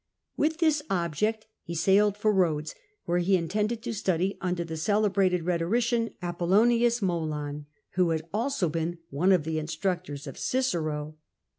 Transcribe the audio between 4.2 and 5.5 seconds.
under the cele brated